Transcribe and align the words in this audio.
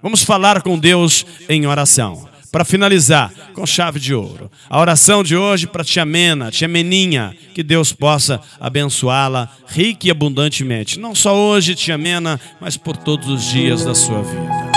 Vamos 0.00 0.22
falar 0.22 0.62
com 0.62 0.78
Deus 0.78 1.26
em 1.48 1.66
oração. 1.66 2.28
Para 2.52 2.64
finalizar, 2.64 3.30
com 3.52 3.66
chave 3.66 4.00
de 4.00 4.14
ouro. 4.14 4.50
A 4.70 4.80
oração 4.80 5.22
de 5.22 5.36
hoje 5.36 5.66
para 5.66 5.84
tia 5.84 6.04
Mena, 6.04 6.50
tia 6.50 6.68
Meninha, 6.68 7.36
que 7.52 7.62
Deus 7.62 7.92
possa 7.92 8.40
abençoá-la 8.58 9.50
rica 9.66 10.06
e 10.06 10.10
abundantemente. 10.10 10.98
Não 10.98 11.14
só 11.14 11.36
hoje, 11.36 11.74
tia 11.74 11.98
Mena, 11.98 12.40
mas 12.60 12.76
por 12.76 12.96
todos 12.96 13.28
os 13.28 13.44
dias 13.44 13.84
da 13.84 13.94
sua 13.94 14.22
vida. 14.22 14.68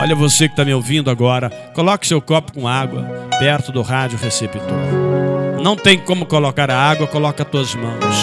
Olha 0.00 0.14
você 0.14 0.46
que 0.46 0.54
está 0.54 0.64
me 0.64 0.72
ouvindo 0.72 1.10
agora, 1.10 1.50
coloque 1.74 2.06
seu 2.06 2.22
copo 2.22 2.52
com 2.52 2.66
água 2.66 3.02
perto 3.38 3.70
do 3.72 3.82
rádio 3.82 4.18
receptor. 4.18 4.62
Não 5.62 5.76
tem 5.76 5.98
como 5.98 6.24
colocar 6.24 6.70
a 6.70 6.78
água, 6.78 7.06
coloca 7.06 7.42
as 7.42 7.48
tuas 7.50 7.74
mãos, 7.74 8.16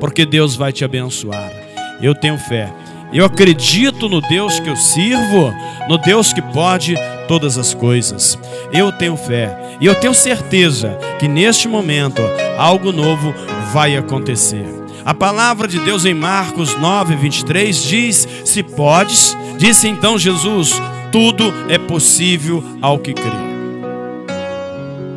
porque 0.00 0.26
Deus 0.26 0.56
vai 0.56 0.72
te 0.72 0.84
abençoar. 0.84 1.52
Eu 2.00 2.14
tenho 2.14 2.38
fé. 2.38 2.72
Eu 3.12 3.24
acredito 3.24 4.08
no 4.08 4.20
Deus 4.20 4.58
que 4.58 4.68
eu 4.68 4.76
sirvo, 4.76 5.52
no 5.88 5.96
Deus 5.98 6.32
que 6.32 6.42
pode 6.42 6.94
todas 7.28 7.56
as 7.56 7.72
coisas. 7.72 8.38
Eu 8.72 8.90
tenho 8.92 9.16
fé 9.16 9.76
e 9.80 9.86
eu 9.86 9.94
tenho 9.94 10.14
certeza 10.14 10.98
que 11.18 11.28
neste 11.28 11.68
momento 11.68 12.22
algo 12.58 12.92
novo 12.92 13.32
vai 13.72 13.96
acontecer. 13.96 14.66
A 15.04 15.14
palavra 15.14 15.68
de 15.68 15.78
Deus 15.78 16.04
em 16.04 16.14
Marcos 16.14 16.76
9, 16.76 17.14
23 17.14 17.82
diz: 17.84 18.28
Se 18.44 18.62
podes, 18.62 19.36
disse 19.56 19.86
então 19.86 20.18
Jesus, 20.18 20.72
tudo 21.12 21.52
é 21.68 21.78
possível 21.78 22.62
ao 22.82 22.98
que 22.98 23.14
crê. 23.14 23.46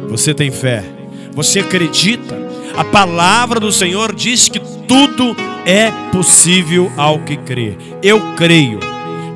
Você 0.10 0.34
tem 0.34 0.52
fé, 0.52 0.84
você 1.34 1.60
acredita. 1.60 2.49
A 2.76 2.84
palavra 2.84 3.60
do 3.60 3.72
Senhor 3.72 4.14
diz 4.14 4.48
que 4.48 4.60
tudo 4.88 5.36
é 5.66 5.92
possível 6.12 6.92
ao 6.98 7.20
que 7.20 7.38
crê. 7.38 7.78
Eu 8.02 8.36
creio 8.36 8.80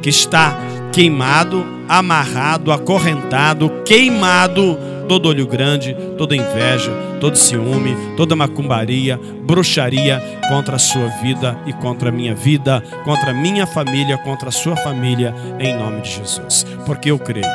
que 0.02 0.10
está 0.10 0.58
queimado, 0.91 1.66
amarrado, 1.88 2.72
acorrentado, 2.72 3.70
queimado 3.86 4.77
todo 5.07 5.30
olho 5.30 5.46
grande, 5.46 5.96
toda 6.18 6.35
inveja, 6.35 6.91
todo 7.20 7.38
ciúme, 7.38 7.96
toda 8.16 8.35
macumbaria, 8.35 9.20
bruxaria 9.44 10.22
contra 10.50 10.76
a 10.76 10.79
sua 10.79 11.07
vida 11.22 11.57
e 11.66 11.74
contra 11.74 12.10
a 12.10 12.12
minha 12.12 12.34
vida, 12.34 12.84
contra 13.04 13.32
a 13.32 13.34
minha 13.34 13.66
família, 13.66 14.18
contra 14.18 14.50
a 14.50 14.52
sua 14.52 14.76
família, 14.76 15.34
em 15.60 15.77
nome 15.77 16.02
de 16.02 16.12
Jesus. 16.12 16.66
Porque 16.85 17.12
eu 17.12 17.20
creio. 17.20 17.46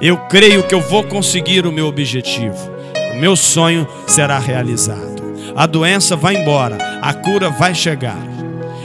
Eu 0.00 0.16
creio 0.28 0.62
que 0.62 0.74
eu 0.74 0.80
vou 0.80 1.04
conseguir 1.04 1.66
o 1.66 1.72
meu 1.72 1.86
objetivo. 1.86 2.56
O 3.12 3.18
meu 3.18 3.36
sonho 3.36 3.86
será 4.06 4.38
realizado. 4.38 5.19
A 5.56 5.66
doença 5.66 6.16
vai 6.16 6.36
embora, 6.36 6.78
a 7.02 7.12
cura 7.12 7.50
vai 7.50 7.74
chegar. 7.74 8.18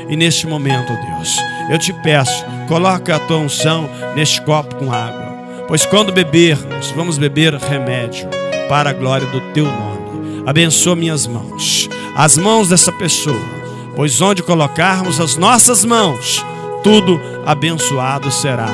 E 0.09 0.15
neste 0.15 0.47
momento, 0.47 0.93
Deus, 0.93 1.35
eu 1.69 1.77
te 1.77 1.91
peço, 1.93 2.45
coloca 2.67 3.15
a 3.15 3.19
tua 3.19 3.37
unção 3.37 3.89
neste 4.15 4.41
copo 4.41 4.75
com 4.75 4.91
água 4.91 5.25
Pois 5.67 5.85
quando 5.85 6.11
bebermos, 6.11 6.91
vamos 6.91 7.17
beber 7.17 7.55
remédio 7.55 8.29
para 8.69 8.91
a 8.91 8.93
glória 8.93 9.25
do 9.27 9.41
teu 9.51 9.65
nome. 9.65 10.43
Abençoa 10.45 10.95
minhas 10.95 11.25
mãos, 11.25 11.89
as 12.15 12.37
mãos 12.37 12.69
dessa 12.69 12.91
pessoa, 12.91 13.41
pois 13.95 14.21
onde 14.21 14.43
colocarmos 14.43 15.19
as 15.19 15.35
nossas 15.37 15.83
mãos, 15.83 16.45
tudo 16.83 17.19
abençoado 17.45 18.29
será, 18.29 18.69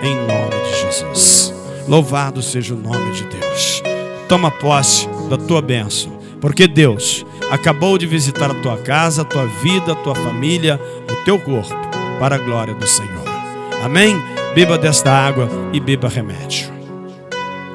em 0.00 0.14
nome 0.14 0.62
de 0.70 0.80
Jesus. 0.80 1.52
Louvado 1.88 2.40
seja 2.40 2.74
o 2.74 2.78
nome 2.78 3.12
de 3.12 3.24
Deus. 3.24 3.82
Toma 4.28 4.50
posse 4.50 5.08
da 5.28 5.36
tua 5.36 5.60
bênção, 5.60 6.20
porque 6.40 6.68
Deus 6.68 7.26
acabou 7.50 7.98
de 7.98 8.06
visitar 8.06 8.50
a 8.50 8.54
tua 8.54 8.78
casa, 8.78 9.22
a 9.22 9.24
tua 9.24 9.46
vida, 9.46 9.92
a 9.92 9.96
tua 9.96 10.14
família, 10.14 10.80
o 11.10 11.24
teu 11.24 11.38
corpo, 11.38 11.74
para 12.18 12.36
a 12.36 12.38
glória 12.38 12.74
do 12.74 12.86
Senhor. 12.86 13.24
Amém? 13.82 14.16
Beba 14.54 14.76
desta 14.76 15.10
água 15.10 15.48
e 15.72 15.80
beba 15.80 16.08
remédio. 16.08 16.68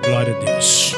Glória 0.06 0.36
a 0.36 0.46
Deus. 0.46 0.96